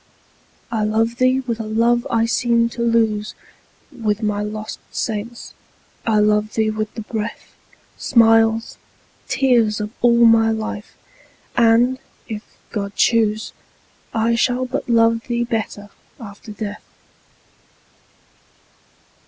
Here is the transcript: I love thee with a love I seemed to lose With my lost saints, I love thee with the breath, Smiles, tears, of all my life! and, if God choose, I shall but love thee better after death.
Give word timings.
I 0.71 0.83
love 0.83 1.17
thee 1.17 1.41
with 1.41 1.59
a 1.59 1.63
love 1.67 2.07
I 2.09 2.25
seemed 2.25 2.71
to 2.71 2.81
lose 2.81 3.35
With 3.91 4.23
my 4.23 4.41
lost 4.41 4.79
saints, 4.89 5.53
I 6.07 6.17
love 6.17 6.55
thee 6.55 6.71
with 6.71 6.91
the 6.95 7.01
breath, 7.01 7.53
Smiles, 7.99 8.79
tears, 9.27 9.79
of 9.79 9.91
all 10.01 10.25
my 10.25 10.49
life! 10.49 10.97
and, 11.55 11.99
if 12.27 12.41
God 12.71 12.95
choose, 12.95 13.53
I 14.11 14.33
shall 14.33 14.65
but 14.65 14.89
love 14.89 15.27
thee 15.27 15.43
better 15.43 15.91
after 16.19 16.51
death. 16.51 16.81